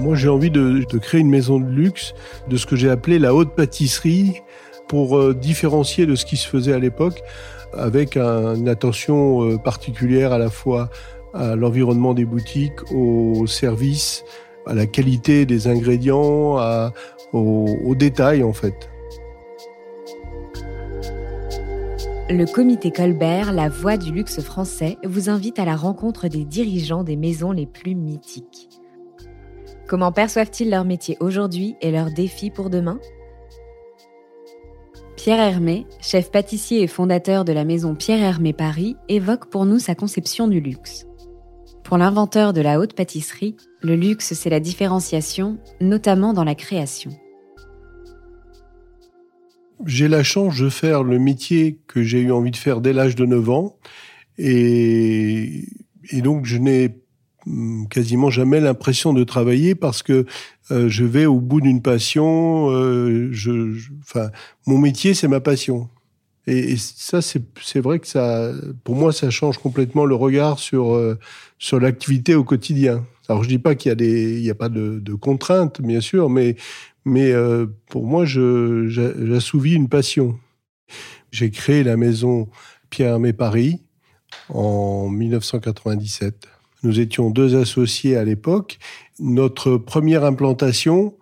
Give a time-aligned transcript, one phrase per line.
[0.00, 2.14] Moi, j'ai envie de, créer une maison de luxe
[2.48, 4.42] de ce que j'ai appelé la haute pâtisserie
[4.88, 7.22] pour euh, différencier de ce qui se faisait à l'époque
[7.72, 10.90] avec une attention euh, particulière à la fois
[11.34, 14.24] à l'environnement des boutiques, au service,
[14.66, 16.56] à la qualité des ingrédients,
[17.32, 18.88] aux détails en fait.
[22.28, 27.04] Le comité Colbert, la voix du luxe français, vous invite à la rencontre des dirigeants
[27.04, 28.75] des maisons les plus mythiques.
[29.88, 32.98] Comment perçoivent-ils leur métier aujourd'hui et leurs défis pour demain
[35.16, 39.78] Pierre Hermé, chef pâtissier et fondateur de la maison Pierre Hermé Paris, évoque pour nous
[39.78, 41.06] sa conception du luxe.
[41.84, 47.12] Pour l'inventeur de la haute pâtisserie, le luxe, c'est la différenciation, notamment dans la création.
[49.84, 53.14] J'ai la chance de faire le métier que j'ai eu envie de faire dès l'âge
[53.14, 53.76] de 9 ans.
[54.36, 55.64] Et,
[56.10, 56.94] et donc, je n'ai hum,
[57.90, 60.26] quasiment jamais l'impression de travailler parce que
[60.70, 62.70] euh, je vais au bout d'une passion.
[62.70, 63.32] Euh,
[64.66, 65.88] mon métier, c'est ma passion.
[66.48, 68.52] Et, ça, c'est vrai que ça,
[68.84, 71.18] pour moi, ça change complètement le regard sur euh,
[71.58, 73.04] sur l'activité au quotidien.
[73.28, 76.56] Alors, je dis pas qu'il y a a pas de, contraintes, bien sûr, mais
[77.04, 77.32] mais
[77.88, 80.38] pour moi, j'assouvis une passion.
[81.32, 82.48] J'ai créé la maison
[82.90, 83.80] Pierre Hermé Paris
[84.48, 86.48] en 1997.
[86.82, 88.78] Nous étions deux associés à l'époque.
[89.18, 91.14] Notre première implantation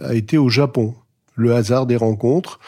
[0.00, 0.94] a été au Japon.
[1.34, 2.60] Le hasard des rencontres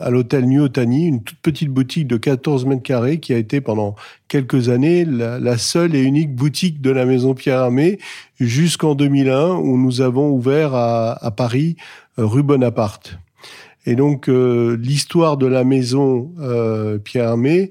[0.00, 3.94] à l'hôtel New une toute petite boutique de 14 mètres carrés qui a été pendant
[4.28, 7.98] quelques années la, seule et unique boutique de la maison Pierre Hermé
[8.38, 11.76] jusqu'en 2001 où nous avons ouvert à, Paris
[12.18, 13.18] euh, rue Bonaparte.
[13.86, 17.70] Et donc euh, l'histoire de la maison euh, Pierre Hermé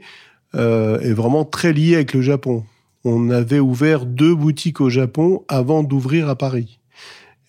[0.54, 2.64] est vraiment très liée avec le Japon.
[3.06, 6.80] On avait ouvert deux boutiques au Japon avant d'ouvrir à Paris.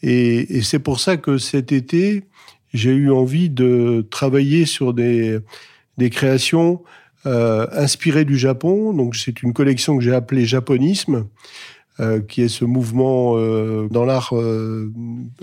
[0.03, 2.25] Et, et c'est pour ça que cet été,
[2.73, 5.39] j'ai eu envie de travailler sur des,
[5.99, 6.83] des créations
[7.27, 8.93] euh, inspirées du Japon.
[8.93, 11.27] Donc c'est une collection que j'ai appelée Japonisme,
[11.99, 14.91] euh, qui est ce mouvement euh, dans l'art, euh,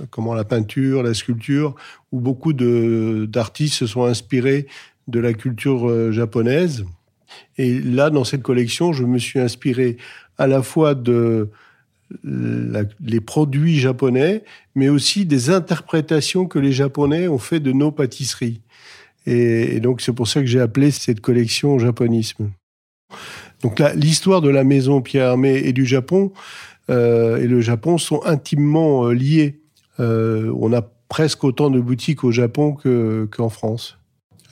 [0.09, 1.75] comment la peinture, la sculpture,
[2.11, 4.67] où beaucoup d'artistes se sont inspirés
[5.07, 6.85] de la culture euh, japonaise.
[7.57, 9.97] Et là, dans cette collection, je me suis inspiré
[10.37, 11.49] à la fois de
[12.23, 14.43] les produits japonais,
[14.75, 18.61] mais aussi des interprétations que les Japonais ont fait de nos pâtisseries.
[19.25, 22.51] Et, donc c'est pour ça que j'ai appelé cette collection japonisme.
[23.61, 26.31] Donc l'histoire de la maison Pierre Hermé et du Japon
[26.89, 29.59] euh, et le Japon sont intimement euh, liés.
[29.99, 32.77] Euh, on a presque autant de boutiques au Japon
[33.31, 33.96] qu'en France.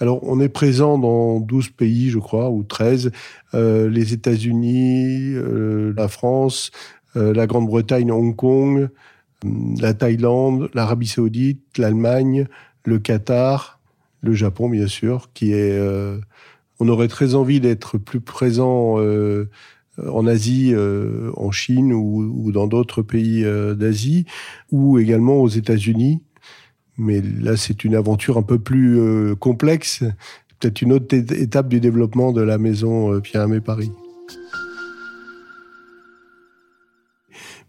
[0.02, 3.12] Alors, on est présent dans 12 pays, je crois, ou 13.
[3.54, 5.36] les États-Unis,
[5.96, 6.72] la France,
[7.18, 8.90] euh, la Grande-Bretagne, Hong Kong,
[9.46, 12.48] euh, la Thaïlande, l'Arabie saoudite, l'Allemagne,
[12.84, 13.80] le Qatar,
[14.22, 15.78] le Japon, bien sûr, qui est...
[15.80, 16.20] Euh,
[16.80, 18.98] on aurait très envie d'être plus présent
[19.98, 23.46] en Asie, en Chine ou, dans d'autres pays
[23.78, 24.26] d'Asie,
[24.74, 26.22] ou également aux États-Unis.
[26.98, 30.04] Mais là, c'est une aventure un peu plus complexe,
[30.60, 33.92] peut-être une autre étape du développement de la maison Pierre-Aimé Paris.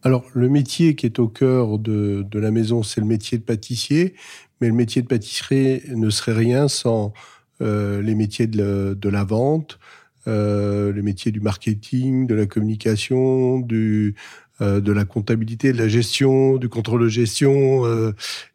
[0.06, 4.14] Alors, le métier qui est au cœur de, la maison, c'est le métier de pâtissier,
[4.60, 7.12] mais le métier de pâtisserie ne serait rien sans
[7.60, 9.80] euh, les métiers de, la vente,
[10.28, 14.14] euh, les métiers du marketing, de la communication, du,
[14.60, 17.82] euh, de la comptabilité, de la gestion, du contrôle de gestion,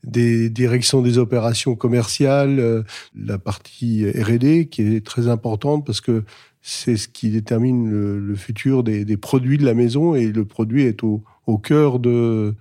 [0.03, 2.83] des directions des opérations commerciales,
[3.15, 6.23] la partie R&D qui est très importante parce que
[6.61, 10.83] c'est ce qui détermine le, futur des, des, produits de la maison et le produit
[10.83, 12.55] est au, au cœur de,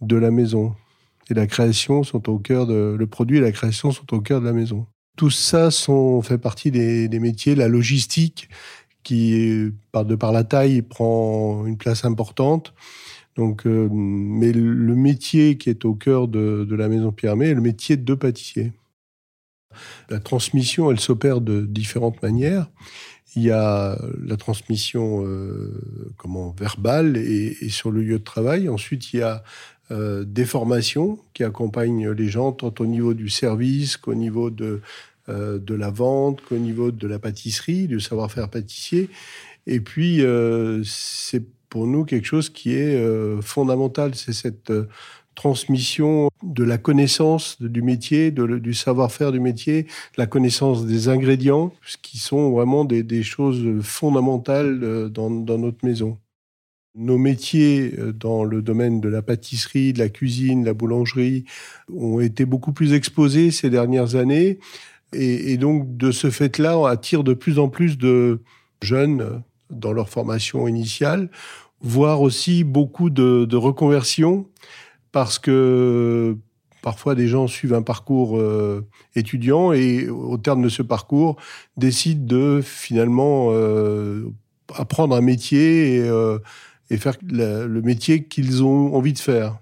[0.00, 0.74] de la maison.
[1.30, 4.40] Et la création sont au cœur de, le produit et la création sont au cœur
[4.40, 4.86] de la maison.
[5.16, 8.48] Tout ça sont, fait partie des, des métiers, la logistique,
[9.02, 12.74] qui, de par la taille, prend une place importante.
[13.36, 17.60] Donc, euh, mais le métier qui est au cœur de, la maison Pierre est le
[17.60, 18.72] métier de pâtissier.
[20.10, 22.68] La transmission, elle s'opère de différentes manières.
[23.34, 28.68] Il y a la transmission euh, comment verbale et, sur le lieu de travail.
[28.68, 29.42] Ensuite, il y a
[29.90, 34.82] euh, des formations qui accompagnent les gens tant au niveau du service qu'au niveau de
[35.28, 39.08] euh, de la vente, qu'au niveau de la pâtisserie, du savoir-faire pâtissier.
[39.66, 40.20] Et puis,
[40.84, 43.00] c'est pour nous quelque chose qui est
[43.40, 44.72] fondamental, c'est cette
[45.34, 49.86] transmission de la connaissance du métier, du savoir-faire du métier,
[50.16, 51.72] la connaissance des ingrédients,
[52.02, 56.18] qui sont vraiment des, choses fondamentales euh, dans notre maison.
[56.94, 61.44] Nos métiers euh, dans le domaine de la pâtisserie, de la cuisine, de la boulangerie
[61.92, 64.58] ont été beaucoup plus exposés ces dernières années.
[65.12, 68.40] Et, donc, de ce fait-là, on attire de plus en plus de
[68.82, 71.30] jeunes dans leur formation initiale,
[71.80, 74.46] voire aussi beaucoup de, de reconversions,
[75.12, 76.36] parce que
[76.82, 81.36] parfois des gens suivent un parcours euh, étudiant et au terme de ce parcours
[81.76, 84.30] décident de finalement euh,
[84.74, 86.38] apprendre un métier et, euh,
[86.90, 89.58] et faire le métier qu'ils ont envie de faire.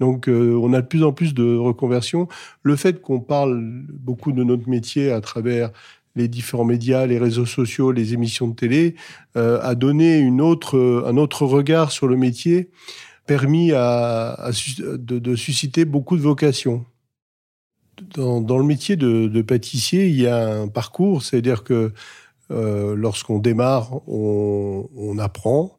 [0.00, 2.28] Donc on a de plus en plus de reconversions.
[2.62, 3.60] Le fait qu'on parle
[3.92, 5.70] beaucoup de notre métier à travers
[6.14, 8.94] les différents médias, les réseaux sociaux, les émissions de télé,
[9.34, 12.70] a donné une autre, un autre regard sur le métier
[13.26, 16.84] permis à, de, susciter beaucoup de vocations.
[18.14, 21.92] Dans, le métier de, pâtissier, il y a un parcours, c'est-à-dire que
[22.50, 25.76] euh, lorsqu'on démarre, on, apprend,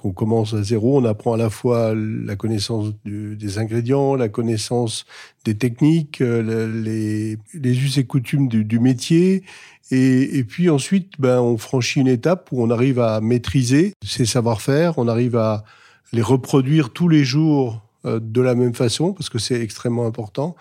[0.00, 5.06] qu'on commence à zéro, on apprend à la fois la connaissance des ingrédients, la connaissance
[5.44, 9.42] des techniques, euh, les, us et coutumes du, métier,
[9.90, 14.26] et, et, puis ensuite, ben, on franchit une étape où on arrive à maîtriser ses
[14.26, 15.64] savoir-faire, on arrive à,
[16.12, 20.56] les reproduire tous les jours euh, de la même façon, parce que c'est extrêmement important.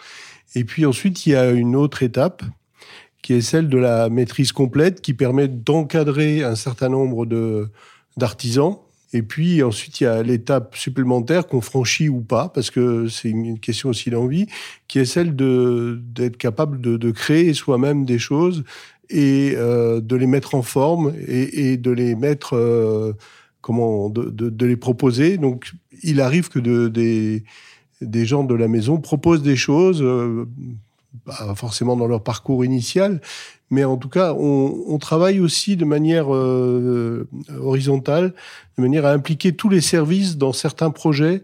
[0.56, 2.44] Et puis ensuite, il y a une autre étape
[3.22, 7.70] qui est celle de la maîtrise complète, qui permet d'encadrer un certain nombre de
[8.16, 8.78] d'artisans.
[9.14, 13.30] Et puis ensuite, il y a l'étape supplémentaire qu'on franchit ou pas, parce que c'est
[13.30, 14.48] une question aussi d'envie,
[14.88, 18.64] qui est celle de d'être capable de, de créer soi-même des choses
[19.10, 23.14] et euh, de les mettre en forme et, et de les mettre euh,
[23.62, 25.38] comment de, de, les proposer.
[25.38, 25.72] Donc,
[26.04, 27.44] il arrive que de, des,
[28.02, 30.46] des gens de la maison proposent des choses, euh,
[31.26, 33.22] pas forcément dans leur parcours initial,
[33.70, 37.28] mais en tout cas, on, travaille aussi de manière euh,
[37.60, 38.34] horizontale,
[38.78, 41.44] de manière à impliquer tous les services dans certains projets,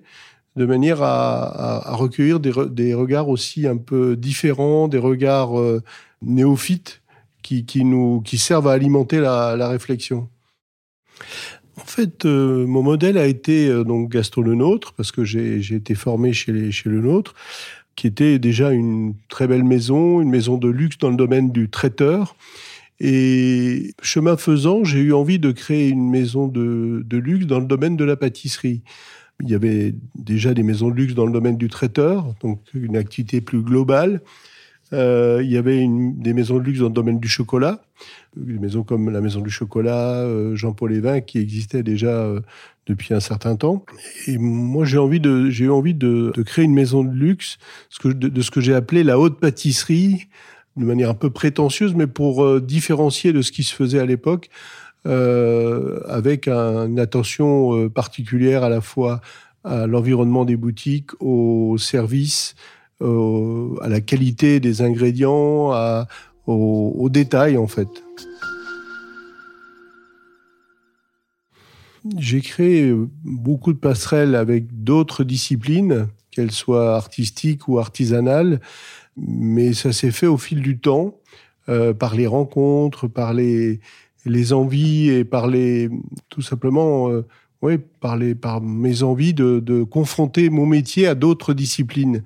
[0.56, 5.82] de manière à, recueillir des, regards aussi un peu différents, des regards euh,
[6.22, 7.02] néophytes
[7.42, 10.30] qui, nous, qui servent à alimenter la, réflexion.
[11.78, 15.94] En fait, euh, mon modèle a été donc Gaston Le Nôtre, parce que j'ai été
[15.94, 17.34] formé chez, chez Le Nôtre,
[17.96, 21.70] qui était déjà une très belle maison, une maison de luxe dans le domaine du
[21.70, 22.36] traiteur.
[23.00, 27.66] Et chemin faisant, j'ai eu envie de créer une maison de, de luxe dans le
[27.66, 28.82] domaine de la pâtisserie.
[29.42, 32.96] Il y avait déjà des maisons de luxe dans le domaine du traiteur, donc une
[32.96, 34.22] activité plus globale.
[34.94, 37.82] Euh, il y avait une, des maisons de luxe dans le domaine du chocolat,
[38.36, 42.42] des maisons comme la Maison du Chocolat, euh, Jean-Paul Evin, qui existaient déjà euh,
[42.86, 43.86] depuis un certain temps.
[44.28, 47.58] Et moi, j'ai envie de, j'ai eu envie de, de, créer une maison de luxe,
[48.04, 50.28] de, ce que j'ai appelé la haute pâtisserie,
[50.78, 54.06] de manière un peu prétentieuse, mais pour euh, différencier de ce qui se faisait à
[54.06, 54.50] l'époque,
[55.06, 59.22] euh, avec un, une attention particulière à la fois
[59.64, 61.78] à l'environnement des boutiques, au
[63.04, 66.08] service, à la qualité des ingrédients, à,
[66.48, 67.88] au, détail en fait.
[72.18, 78.60] J'ai créé beaucoup de passerelles avec d'autres disciplines, qu'elles soient artistiques ou artisanales,
[79.16, 81.16] mais ça s'est fait au fil du temps,
[81.70, 83.80] euh, par les rencontres, par les,
[84.26, 85.90] les envies et par les
[86.30, 87.26] tout simplement euh,
[87.62, 92.22] oui, par, les, par mes envies de, de confronter mon métier à d'autres disciplines.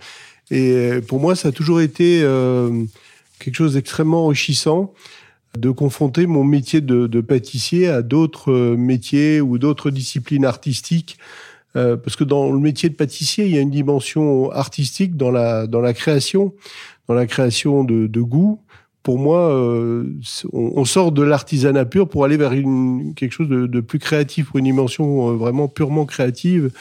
[0.52, 2.84] Et euh, pour moi, ça a toujours été euh,
[3.40, 4.94] quelque chose d'extrêmement enrichissant
[5.58, 11.18] de confronter mon métier de, de pâtissier à d'autres euh, métiers ou d'autres disciplines artistiques.
[11.76, 15.32] Euh, parce que dans le métier de pâtissier, il y a une dimension artistique dans
[15.32, 16.54] la, dans la création,
[17.08, 18.62] dans la création de, de goût.
[19.04, 20.06] Pour moi, euh,
[20.52, 24.54] on, sort de l'artisanat pur pour aller vers une, quelque chose de, de plus créatif,
[24.54, 26.72] ou une dimension vraiment purement créative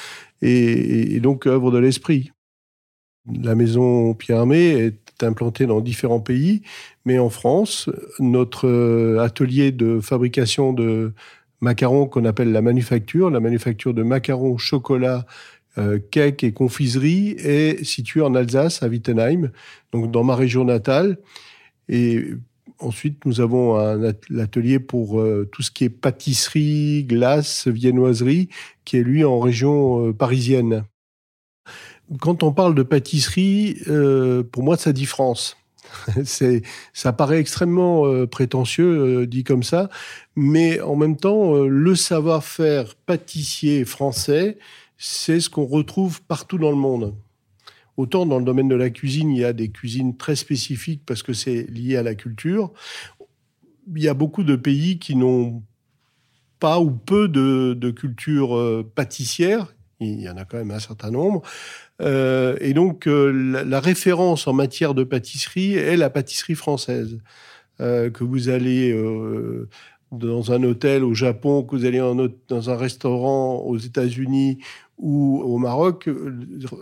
[0.43, 2.33] et, et donc œuvre de l'esprit.
[3.33, 6.63] La maison Pierre Armé est implantée dans différents pays,
[7.05, 7.91] mais en France,
[8.21, 11.13] notre euh, atelier de fabrication de
[11.61, 15.27] macarons qu'on appelle la manufacture, la manufacture de macarons, chocolat,
[15.79, 19.51] euh, cake et confiserie est situé en Alsace, à Wittenheim,
[19.93, 21.19] donc dans ma région natale.
[21.89, 22.27] Et
[22.79, 24.05] ensuite, nous avons un
[24.39, 28.51] atelier pour euh, tout ce qui est pâtisserie, glace, viennoiserie,
[28.85, 30.85] qui est lui en région parisienne
[32.21, 35.57] quand on parle de pâtisserie, euh, pour moi, ça dit France.
[36.93, 39.89] Ça paraît extrêmement euh, prétentieux euh, dit comme ça,
[40.35, 44.59] mais en même temps, le savoir-faire pâtissier français,
[44.99, 47.15] c'est ce qu'on retrouve partout dans le monde.
[47.97, 51.23] Autant dans le domaine de la cuisine, il y a des cuisines très spécifiques parce
[51.23, 52.73] que c'est lié à la culture.
[53.95, 55.63] Il y a beaucoup de pays qui n'ont
[56.59, 57.79] pas ou peu de,
[58.29, 59.75] euh, pâtissières.
[60.01, 61.43] Il y en a quand même un certain nombre.
[62.03, 67.19] Euh, et donc, euh, la, référence en matière de pâtisserie est la pâtisserie française.
[67.81, 68.95] Euh, que vous allez
[70.13, 72.01] dans un hôtel au Japon, que vous allez
[72.49, 74.59] dans un restaurant aux États-Unis
[74.99, 76.09] ou au Maroc,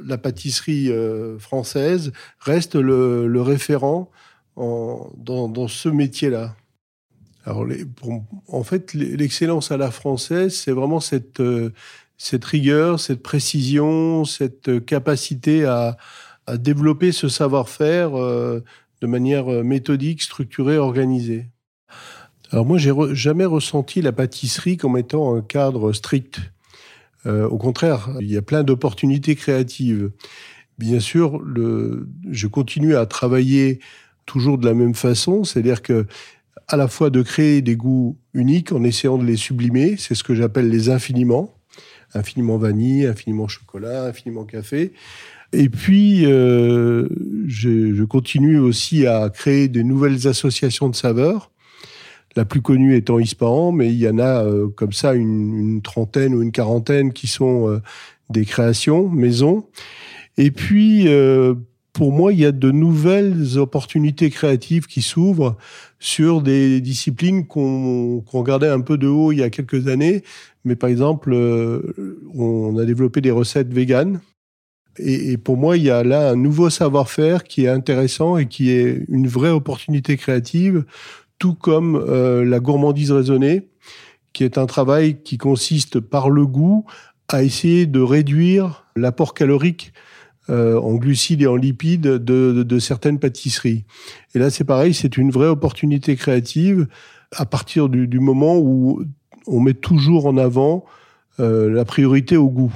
[0.04, 0.90] la pâtisserie
[1.38, 4.10] française reste le, référent
[4.54, 6.54] en, dans, ce métier-là.
[7.44, 7.66] Alors,
[8.46, 11.42] en fait, l'excellence à la française, c'est vraiment cette
[12.24, 15.98] cette rigueur, cette précision, cette capacité à,
[16.56, 18.62] développer ce savoir-faire euh,
[19.00, 21.48] de manière euh, méthodique, structurée, organisée.
[22.50, 26.40] Alors moi, j'ai jamais ressenti la pâtisserie comme étant un cadre strict.
[27.24, 30.10] Euh, au contraire, il y a plein d'opportunités créatives.
[30.78, 31.42] Bien sûr,
[32.30, 33.80] je continue à travailler
[34.26, 36.06] toujours de la même façon, c'est-à-dire que
[36.68, 40.24] à la fois de créer des goûts uniques en essayant de les sublimer, c'est ce
[40.24, 41.54] que j'appelle les infiniments
[42.14, 44.92] infiniment vanille, infiniment chocolat, infiniment café.
[45.52, 47.08] Et puis, euh,
[47.46, 51.50] je, continue aussi à créer de nouvelles associations de saveurs.
[52.36, 56.34] La plus connue étant Ispahan, mais il y en a euh, comme ça une, trentaine
[56.34, 57.80] ou une quarantaine qui sont euh,
[58.30, 59.66] des créations maison.
[60.36, 61.06] Et puis,
[61.94, 65.56] pour moi, il y a de nouvelles opportunités créatives qui s'ouvrent
[66.00, 70.24] sur des disciplines qu'on qu regardait un peu de haut il y a quelques années.
[70.64, 74.20] Mais par exemple, euh, on a développé des recettes véganes.
[74.98, 78.70] Et, pour moi, il y a là un nouveau savoir-faire qui est intéressant et qui
[78.70, 80.84] est une vraie opportunité créative,
[81.38, 83.68] tout comme euh, la gourmandise raisonnée,
[84.32, 86.86] qui est un travail qui consiste par le goût
[87.28, 89.92] à essayer de réduire l'apport calorique
[90.50, 93.84] euh, en glucides et en lipides de, certaines pâtisseries.
[94.34, 96.86] Et là, c'est pareil, c'est une vraie opportunité créative
[97.32, 99.02] à partir du, moment où
[99.46, 100.84] on met toujours en avant
[101.40, 102.74] euh, la priorité au goût.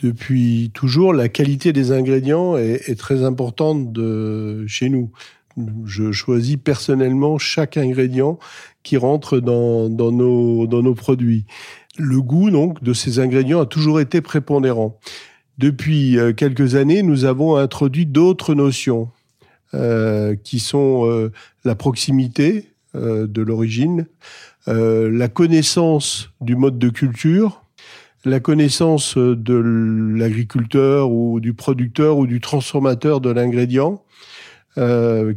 [0.00, 3.98] Depuis toujours, la qualité des ingrédients est, très importante
[4.68, 5.10] chez nous.
[5.84, 8.38] Je choisis personnellement chaque ingrédient
[8.84, 11.44] qui rentre dans, dans, nos, dans nos produits.
[11.98, 15.00] Le goût donc de ces ingrédients a toujours été prépondérant.
[15.58, 19.10] Depuis euh, quelques années, nous avons introduit d'autres notions
[19.74, 21.32] euh, qui sont euh,
[21.64, 24.06] la proximité de l'origine,
[24.66, 27.62] la connaissance du mode de culture,
[28.24, 29.54] la connaissance de
[30.18, 34.02] l'agriculteur ou du producteur ou du transformateur de l'ingrédient,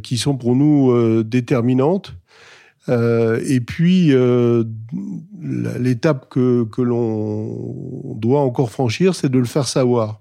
[0.02, 2.14] qui sont pour nous déterminantes.
[2.88, 4.12] Et puis,
[5.42, 10.20] l'étape que, l'on doit encore franchir, c'est de le faire savoir.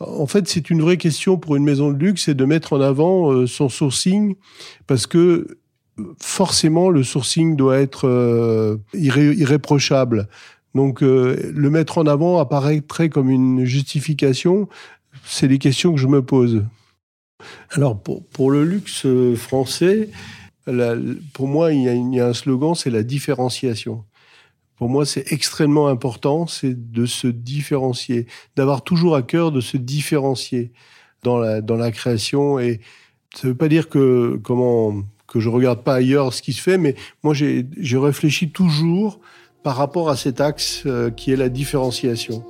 [0.00, 2.80] En fait, c'est une vraie question pour une maison de luxe, c'est de mettre en
[2.80, 4.34] avant euh, son sourcing,
[4.86, 5.58] parce que
[6.20, 10.28] forcément, le sourcing doit être euh, irré irréprochable.
[10.74, 14.68] Donc, euh, le mettre en avant apparaîtrait comme une justification.
[15.24, 16.64] C'est des questions que je me pose.
[17.70, 20.08] Alors, pour le luxe français,
[21.32, 21.82] pour moi, il
[22.14, 24.04] y, a, un slogan, c'est la différenciation.
[24.76, 28.26] Pour moi, c'est extrêmement important, c'est de se différencier,
[28.56, 30.72] d'avoir toujours à cœur de se différencier
[31.22, 32.58] dans la, dans la création.
[32.58, 32.80] Et
[33.34, 36.60] ça ne veut pas dire que, comment, que je regarde pas ailleurs ce qui se
[36.60, 39.20] fait, mais moi, j'ai réfléchi toujours
[39.62, 42.44] par rapport à cet axe euh, qui est la différenciation.